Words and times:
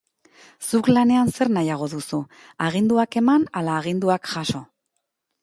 Zuk 0.69 0.87
lanean 0.95 1.29
zer 1.35 1.51
nahiago 1.57 1.89
duzu, 1.91 2.21
aginduak 2.69 3.19
eman 3.23 3.47
ala 3.63 3.77
aginduak 3.83 4.33
jaso? 4.35 4.65